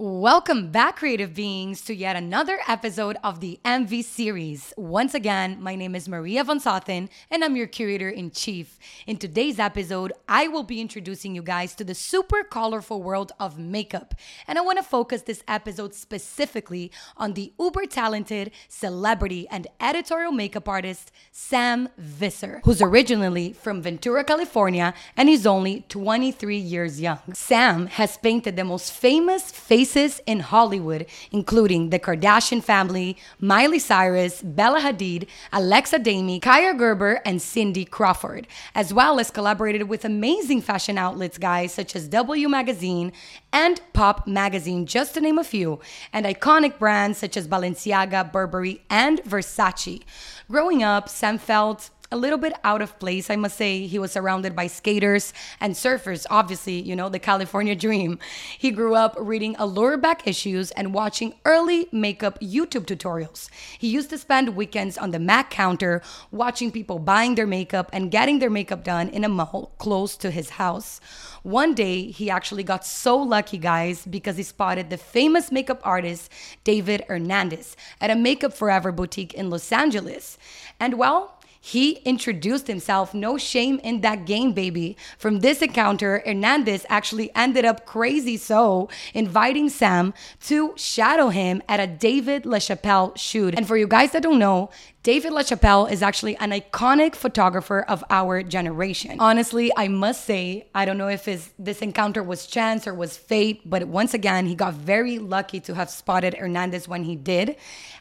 [0.00, 4.72] Welcome back, creative beings, to yet another episode of the MV series.
[4.76, 8.78] Once again, my name is Maria von Sothen, and I'm your curator in chief.
[9.08, 13.58] In today's episode, I will be introducing you guys to the super colorful world of
[13.58, 14.14] makeup.
[14.46, 20.30] And I want to focus this episode specifically on the uber talented celebrity and editorial
[20.30, 27.18] makeup artist, Sam Visser, who's originally from Ventura, California, and is only 23 years young.
[27.34, 33.78] Sam has painted the most famous face faces in Hollywood, including the Kardashian family, Miley
[33.78, 40.04] Cyrus, Bella Hadid, Alexa Demie, Kaia Gerber, and Cindy Crawford, as well as collaborated with
[40.04, 43.12] amazing fashion outlets, guys, such as W Magazine
[43.52, 45.80] and Pop Magazine, just to name a few,
[46.12, 50.02] and iconic brands such as Balenciaga, Burberry, and Versace.
[50.50, 53.86] Growing up, Sam felt a little bit out of place, I must say.
[53.86, 58.18] He was surrounded by skaters and surfers, obviously, you know, the California dream.
[58.56, 63.48] He grew up reading Allure back issues and watching early makeup YouTube tutorials.
[63.78, 68.10] He used to spend weekends on the Mac counter watching people buying their makeup and
[68.10, 71.00] getting their makeup done in a mall close to his house.
[71.42, 76.32] One day, he actually got so lucky, guys, because he spotted the famous makeup artist
[76.64, 80.36] David Hernandez at a Makeup Forever boutique in Los Angeles.
[80.80, 83.14] And well, he introduced himself.
[83.14, 84.96] No shame in that game, baby.
[85.18, 90.14] From this encounter, Hernandez actually ended up crazy so inviting Sam
[90.46, 93.54] to shadow him at a David LaChapelle shoot.
[93.56, 94.70] And for you guys that don't know,
[95.04, 99.16] David LaChapelle is actually an iconic photographer of our generation.
[99.20, 103.16] Honestly, I must say, I don't know if his, this encounter was chance or was
[103.16, 107.56] fate, but once again, he got very lucky to have spotted Hernandez when he did.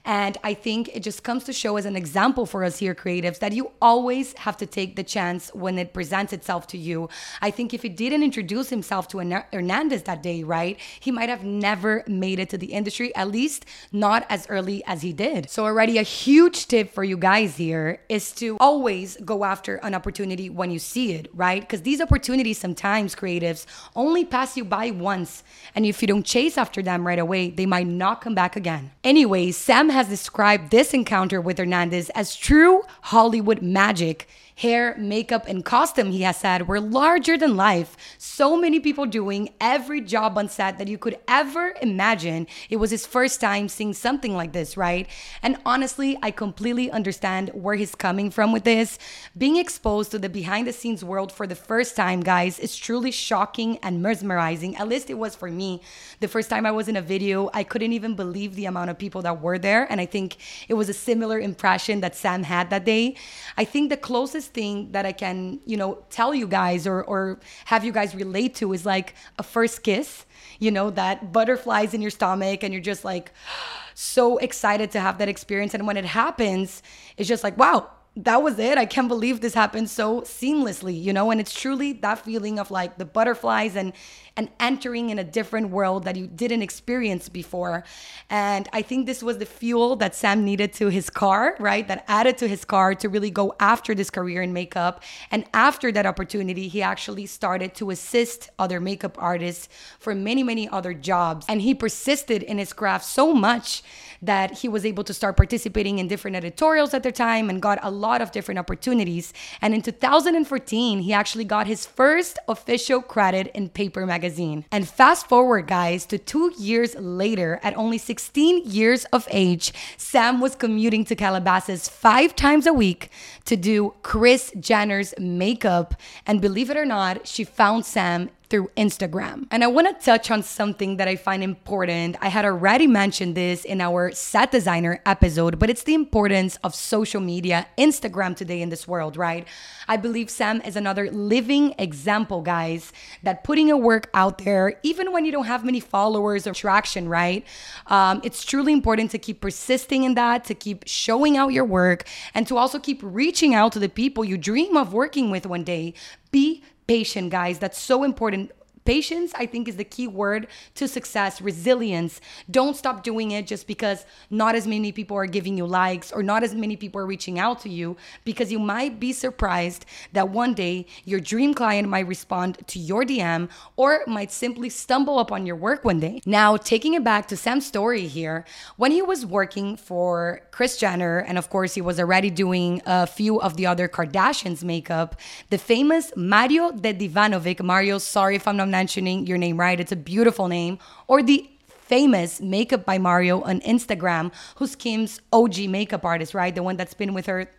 [0.06, 3.40] And I think it just comes to show as an example for us here, creatives,
[3.40, 7.10] that you always have to take the chance when it presents itself to you.
[7.42, 9.20] I think if he didn't introduce himself to
[9.54, 13.66] Hernandez that day, right, he might have never made it to the industry, at least
[13.92, 15.50] not as early as he did.
[15.50, 19.94] So, already a huge tip for you guys here is to always go after an
[19.94, 21.62] opportunity when you see it, right?
[21.62, 23.66] Because these opportunities sometimes, creatives,
[23.96, 25.44] only pass you by once.
[25.76, 28.92] And if you don't chase after them right away, they might not come back again.
[29.04, 35.64] Anyways, Sam has described this encounter with Hernandez as true Hollywood magic hair, makeup, and
[35.64, 37.96] costume, he has said, were larger than life.
[38.18, 42.48] So many people doing every job on set that you could ever imagine.
[42.68, 45.08] It was his first time seeing something like this, right?
[45.44, 48.98] And honestly, I completely understand where he's coming from with this.
[49.38, 53.12] Being exposed to the behind the scenes world for the first time, guys, is truly
[53.12, 54.76] shocking and mesmerizing.
[54.78, 55.82] At least it was for me.
[56.20, 58.98] The first time I was in a video, I couldn't even believe the amount of
[58.98, 59.86] people that were there.
[59.92, 60.38] And I think
[60.68, 63.16] it was a similar impression that Sam had that day.
[63.56, 67.40] I think the closest thing that I can, you know, tell you guys or or
[67.66, 70.26] have you guys relate to is like a first kiss,
[70.60, 73.32] you know, that butterflies in your stomach and you're just like
[73.94, 76.84] so excited to have that experience and when it happens,
[77.18, 78.78] it's just like, wow, that was it.
[78.78, 81.30] I can't believe this happened so seamlessly, you know?
[81.30, 83.94] And it's truly that feeling of like the butterflies and
[84.38, 87.84] and entering in a different world that you didn't experience before.
[88.30, 91.88] And I think this was the fuel that Sam needed to his car, right?
[91.88, 95.04] That added to his car to really go after this career in makeup.
[95.32, 99.68] And after that opportunity, he actually started to assist other makeup artists
[100.00, 101.46] for many, many other jobs.
[101.50, 103.84] And he persisted in his craft so much
[104.22, 107.80] that he was able to start participating in different editorials at the time and got
[107.84, 109.34] a lot of different opportunities.
[109.62, 114.27] And in 2014, he actually got his first official credit in Paper magazine.
[114.72, 120.40] And fast forward, guys, to two years later, at only 16 years of age, Sam
[120.40, 123.10] was commuting to Calabasas five times a week
[123.46, 125.96] to do Kris Jenner's makeup.
[126.26, 129.46] And believe it or not, she found Sam through Instagram.
[129.52, 132.16] And I want to touch on something that I find important.
[132.22, 136.74] I had already mentioned this in our set designer episode, but it's the importance of
[136.74, 139.46] social media, Instagram today in this world, right?
[139.88, 142.94] I believe Sam is another living example, guys,
[143.24, 147.10] that putting your work out there, even when you don't have many followers or traction,
[147.10, 147.46] right?
[147.88, 152.08] Um, it's truly important to keep persisting in that, to keep showing out your work,
[152.34, 155.64] and to also keep reaching out to the people you dream of working with one
[155.64, 155.94] day.
[156.30, 156.47] Be
[156.88, 157.60] patient, guys.
[157.60, 158.52] That's so important.
[158.88, 161.42] Patience, I think, is the key word to success.
[161.42, 162.22] Resilience.
[162.50, 166.24] Don't stop doing it just because not as many people are giving you likes or
[166.24, 170.30] not as many people are reaching out to you, because you might be surprised that
[170.30, 175.46] one day your dream client might respond to your DM or might simply stumble upon
[175.46, 176.22] your work one day.
[176.26, 178.46] Now, taking it back to Sam's story here,
[178.78, 183.06] when he was working for Kris Jenner, and of course, he was already doing a
[183.06, 185.18] few of the other Kardashians' makeup,
[185.50, 189.80] the famous Mario Dedivanovic, Mario, sorry if I'm not mentioning your name right.
[189.80, 190.78] It's a beautiful name.
[191.08, 196.54] Or the famous Makeup by Mario on Instagram, who's Kim's OG makeup artist, right?
[196.54, 197.50] The one that's been with her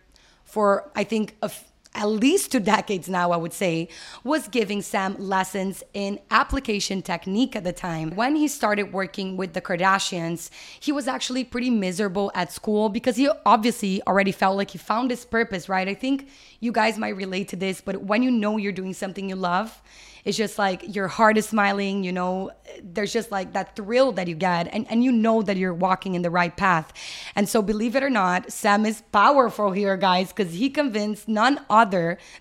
[0.45, 1.68] for, I think, a f-
[1.99, 3.89] at least two decades now, I would say,
[4.23, 8.11] was giving Sam lessons in application technique at the time.
[8.15, 10.49] When he started working with the Kardashians,
[10.79, 15.11] he was actually pretty miserable at school because he obviously already felt like he found
[15.11, 15.89] his purpose, right?
[15.89, 16.29] I think
[16.61, 19.81] you guys might relate to this, but when you know you're doing something you love,
[20.25, 22.51] it's just like your heart is smiling, you know,
[22.83, 26.13] there's just like that thrill that you get and, and you know that you're walking
[26.13, 26.93] in the right path.
[27.35, 31.65] And so believe it or not, Sam is powerful here, guys, because he convinced none
[31.67, 31.88] other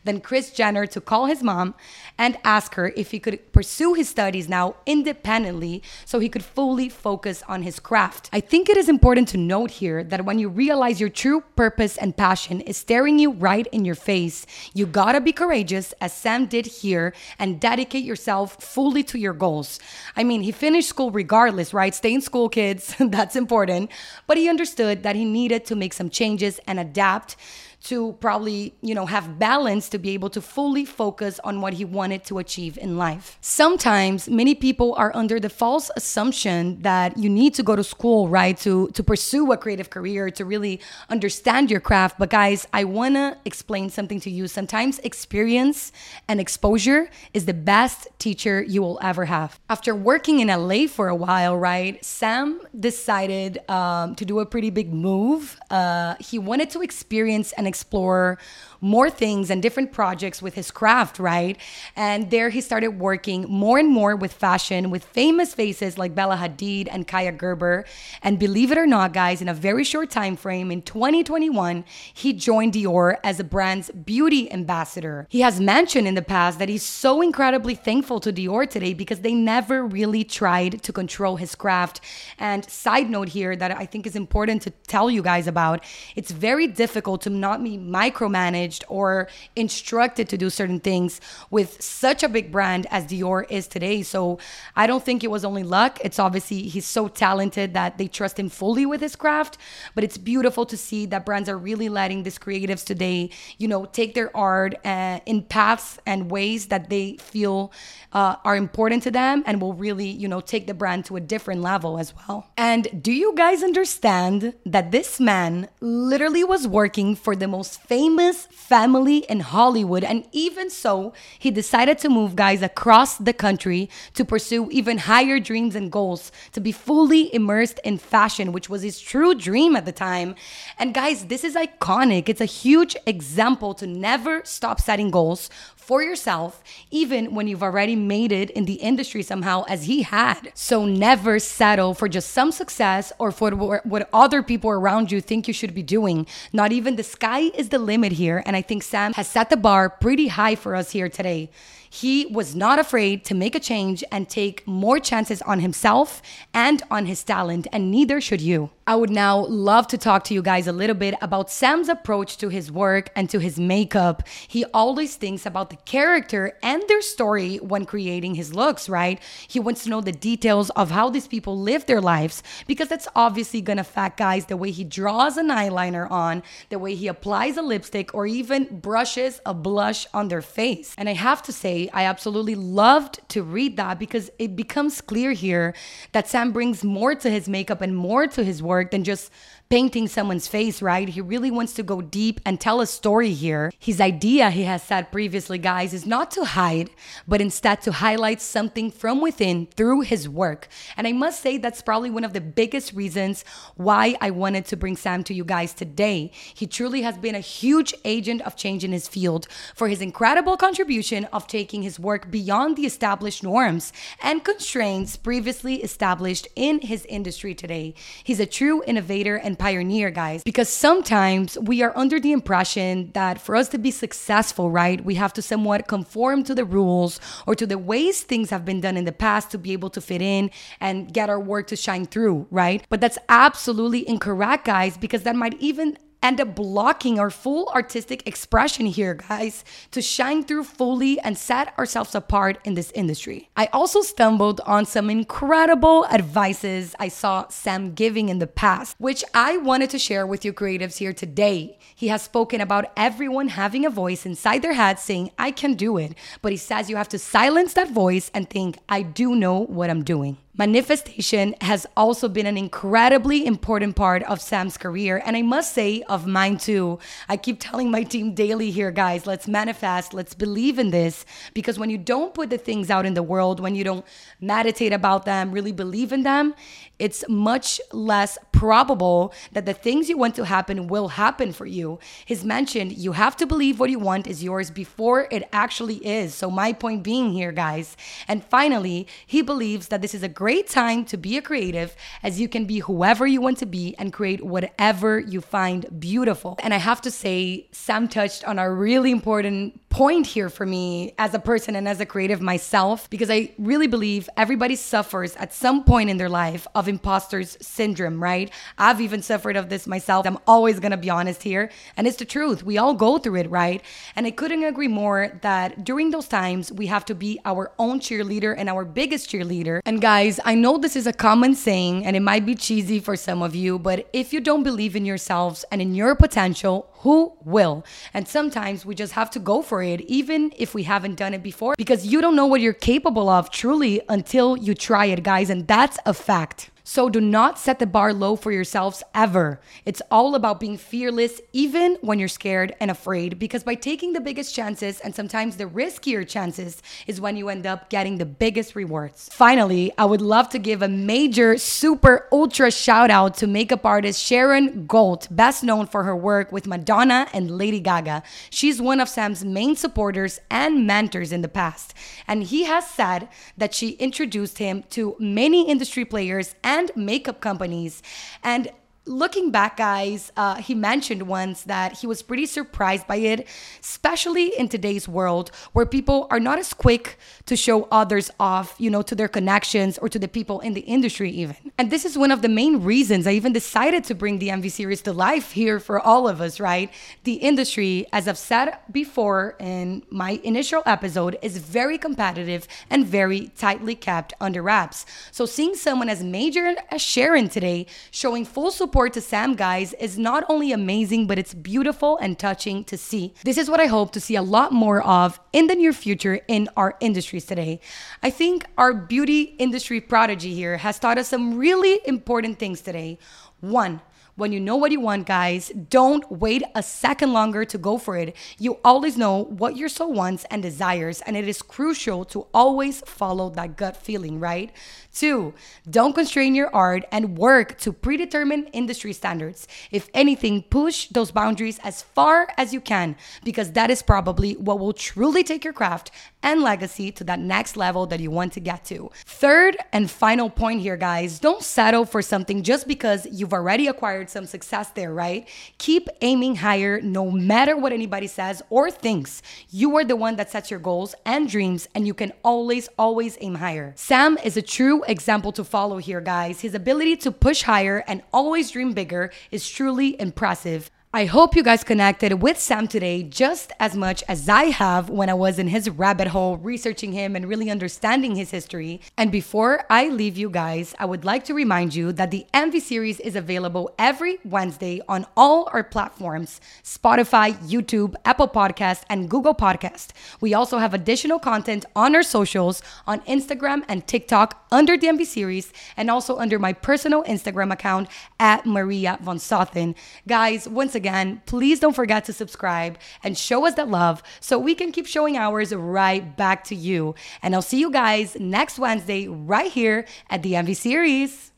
[0.04, 1.74] than Kris Jenner to call his mom
[2.16, 6.88] and ask her if he could pursue his studies now independently so he could fully
[6.88, 8.28] focus on his craft.
[8.32, 11.96] I think it is important to note here that when you realize your true purpose
[11.96, 16.46] and passion is staring you right in your face, you gotta be courageous, as Sam
[16.46, 19.78] did here, and dedicate yourself fully to your goals.
[20.16, 21.94] I mean, he finished school regardless, right?
[21.94, 22.94] Stay in school, kids.
[23.00, 23.90] That's important.
[24.26, 27.36] But he understood that he needed to make some changes and adapt
[27.84, 31.84] to probably, you know, have balance to be able to fully focus on what he
[31.84, 33.38] wanted to achieve in life.
[33.40, 38.28] Sometimes many people are under the false assumption that you need to go to school,
[38.28, 42.18] right, to to pursue a creative career, to really understand your craft.
[42.18, 44.48] But guys, I want to explain something to you.
[44.48, 45.92] Sometimes experience
[46.26, 49.60] and exposure is the best teacher you will ever have.
[49.70, 54.70] After working in LA for a while, right, Sam decided um, to do a pretty
[54.70, 55.58] big move.
[55.70, 58.38] Uh, he wanted to experience and explore
[58.80, 61.58] more things and different projects with his craft, right?
[61.96, 66.36] And there he started working more and more with fashion with famous faces like Bella
[66.36, 67.84] Hadid and Kaia Gerber.
[68.22, 71.84] And believe it or not, guys, in a very short time frame in 2021,
[72.14, 75.26] he joined Dior as the brand's beauty ambassador.
[75.28, 79.20] He has mentioned in the past that he's so incredibly thankful to Dior today because
[79.20, 82.00] they never really tried to control his craft.
[82.38, 85.84] And side note here that I think is important to tell you guys about,
[86.14, 87.30] it's very difficult to
[87.64, 91.20] be micromanaged or instructed to do certain things
[91.50, 94.02] with such a big brand as Dior is today.
[94.02, 94.38] So
[94.76, 95.98] I don't think it was only luck.
[96.02, 99.58] It's obviously he's so talented that they trust him fully with his craft.
[99.94, 103.84] But it's beautiful to see that brands are really letting these creatives today, you know,
[103.86, 107.72] take their art uh, in paths and ways that they feel
[108.12, 111.20] uh, are important to them and will really, you know, take the brand to a
[111.20, 112.46] different level as well.
[112.56, 118.46] And do you guys understand that this man literally was working for the most famous
[118.46, 120.04] family in Hollywood?
[120.04, 125.40] And even so, he decided to move guys across the country to pursue even higher
[125.40, 129.86] dreams and goals, to be fully immersed in fashion, which was his true dream at
[129.86, 130.34] the time.
[130.78, 132.28] And guys, this is iconic.
[132.28, 135.50] It's a huge example to never stop setting goals,
[135.88, 140.52] for yourself, even when you've already made it in the industry somehow, as he had.
[140.52, 145.48] So never settle for just some success or for what other people around you think
[145.48, 146.26] you should be doing.
[146.52, 148.42] Not even the sky is the limit here.
[148.44, 151.48] And I think Sam has set the bar pretty high for us here today.
[151.90, 156.82] He was not afraid to make a change and take more chances on himself and
[156.90, 158.70] on his talent, and neither should you.
[158.88, 162.38] I would now love to talk to you guys a little bit about Sam's approach
[162.38, 164.26] to his work and to his makeup.
[164.48, 169.20] He always thinks about the character and their story when creating his looks, right?
[169.46, 173.08] He wants to know the details of how these people live their lives because that's
[173.14, 177.58] obviously gonna affect guys the way he draws an eyeliner on, the way he applies
[177.58, 180.94] a lipstick, or even brushes a blush on their face.
[180.96, 185.32] And I have to say, I absolutely loved to read that because it becomes clear
[185.32, 185.74] here
[186.12, 189.30] that Sam brings more to his makeup and more to his work than just
[189.68, 191.10] painting someone's face, right?
[191.10, 193.70] He really wants to go deep and tell a story here.
[193.78, 196.90] His idea, he has said previously, guys, is not to hide,
[197.26, 200.68] but instead to highlight something from within through his work.
[200.96, 203.44] And I must say, that's probably one of the biggest reasons
[203.76, 206.30] why I wanted to bring Sam to you guys today.
[206.54, 210.56] He truly has been a huge agent of change in his field for his incredible
[210.56, 217.04] contribution of taking his work beyond the established norms and constraints previously established in his
[217.06, 217.94] industry today.
[218.24, 223.40] He's a true innovator and pioneer, guys, because sometimes we are under the impression that
[223.40, 227.54] for us to be successful, right, we have to somewhat conform to the rules or
[227.54, 230.22] to the ways things have been done in the past to be able to fit
[230.22, 230.50] in
[230.80, 232.84] and get our work to shine through, right?
[232.88, 238.26] But that's absolutely incorrect, guys, because that might even end up blocking our full artistic
[238.26, 243.48] expression here, guys, to shine through fully and set ourselves apart in this industry.
[243.56, 249.24] I also stumbled on some incredible advices I saw Sam giving in the past, which
[249.34, 251.78] I wanted to share with you creatives here today.
[251.94, 255.98] He has spoken about everyone having a voice inside their head saying, I can do
[255.98, 256.14] it.
[256.42, 259.90] But he says you have to silence that voice and think, I do know what
[259.90, 260.38] I'm doing.
[260.58, 266.02] Manifestation has also been an incredibly important part of Sam's career, and I must say,
[266.08, 266.98] of mine too.
[267.28, 271.24] I keep telling my team daily here, guys, let's manifest, let's believe in this,
[271.54, 274.04] because when you don't put the things out in the world, when you don't
[274.40, 276.56] meditate about them, really believe in them,
[276.98, 282.00] it's much less probable that the things you want to happen will happen for you.
[282.24, 286.34] He's mentioned you have to believe what you want is yours before it actually is.
[286.34, 287.96] So, my point being here, guys.
[288.26, 292.40] And finally, he believes that this is a great time to be a creative as
[292.40, 296.56] you can be whoever you want to be and create whatever you find beautiful.
[296.62, 301.14] And I have to say, Sam touched on a really important point here for me
[301.18, 305.52] as a person and as a creative myself, because I really believe everybody suffers at
[305.52, 308.50] some point in their life of imposter's syndrome, right?
[308.76, 310.26] I've even suffered of this myself.
[310.26, 311.70] I'm always gonna be honest here.
[311.96, 312.62] And it's the truth.
[312.62, 313.82] We all go through it, right?
[314.14, 318.00] And I couldn't agree more that during those times, we have to be our own
[318.00, 319.80] cheerleader and our biggest cheerleader.
[319.84, 323.16] And guys, I know this is a common saying and it might be cheesy for
[323.16, 327.32] some of you, but if you don't believe in yourselves and in your potential, who
[327.44, 327.84] will?
[328.14, 331.42] And sometimes we just have to go for it, even if we haven't done it
[331.42, 335.50] before, because you don't know what you're capable of truly until you try it, guys.
[335.50, 336.70] And that's a fact.
[336.88, 339.60] So do not set the bar low for yourselves ever.
[339.84, 344.22] It's all about being fearless, even when you're scared and afraid, because by taking the
[344.22, 348.74] biggest chances and sometimes the riskier chances is when you end up getting the biggest
[348.74, 349.28] rewards.
[349.30, 354.18] Finally, I would love to give a major, super, ultra shout out to makeup artist
[354.18, 358.22] Sharon Gault, best known for her work with Madonna and Lady Gaga.
[358.48, 361.92] She's one of Sam's main supporters and mentors in the past.
[362.26, 363.28] And he has said
[363.58, 368.02] that she introduced him to many industry players and and makeup companies.
[368.42, 368.70] And
[369.08, 373.48] looking back, guys, uh, he mentioned once that he was pretty surprised by it,
[373.80, 378.90] especially in today's world where people are not as quick to show others off, you
[378.90, 381.56] know, to their connections or to the people in the industry, even.
[381.78, 384.70] And this is one of the main reasons I even decided to bring the MV
[384.70, 386.92] series to life here for all of us, right?
[387.24, 393.48] The industry, as I've said before in my initial episode, is very competitive and very
[393.56, 395.06] tightly kept under wraps.
[395.32, 400.18] So seeing someone as major as Sharon today showing full support to Sam, guys, is
[400.18, 403.32] not only amazing, but it's beautiful and touching to see.
[403.44, 406.40] This is what I hope to see a lot more of in the near future
[406.48, 407.80] in our industries today.
[408.24, 413.18] I think our beauty industry prodigy here has taught us some really important things today.
[413.60, 414.00] One,
[414.38, 418.16] when you know what you want, guys, don't wait a second longer to go for
[418.16, 418.36] it.
[418.56, 423.00] You always know what your soul wants and desires, and it is crucial to always
[423.00, 424.70] follow that gut feeling, right?
[425.12, 425.54] Two,
[425.90, 429.66] don't constrain your art and work to predetermined industry standards.
[429.90, 434.78] If anything, push those boundaries as far as you can because that is probably what
[434.78, 436.12] will truly take your craft
[436.44, 439.10] and legacy to that next level that you want to get to.
[439.26, 444.27] Third and final point here, guys don't settle for something just because you've already acquired
[444.30, 445.48] some success there, right?
[445.78, 449.42] Keep aiming higher no matter what anybody says or thinks.
[449.70, 453.38] You are the one that sets your goals and dreams, and you can always, always
[453.40, 453.92] aim higher.
[453.96, 456.60] Sam is a true example to follow here, guys.
[456.60, 460.90] His ability to push higher and always dream bigger is truly impressive.
[461.14, 465.30] I hope you guys connected with Sam today just as much as I have when
[465.30, 469.00] I was in his rabbit hole researching him and really understanding his history.
[469.16, 472.82] And before I leave you guys, I would like to remind you that the MV
[472.82, 479.54] series is available every Wednesday on all our platforms Spotify, YouTube, Apple Podcast, and Google
[479.54, 480.08] Podcast.
[480.42, 485.24] We also have additional content on our socials on Instagram and TikTok under the MV
[485.24, 489.94] series and also under my personal Instagram account at Maria Von Sothen.
[490.26, 494.74] Guys, once again, please don't forget to subscribe and show us that love so we
[494.74, 497.14] can keep showing ours right back to you.
[497.42, 501.52] And I'll see you guys next Wednesday right here at the MV Series.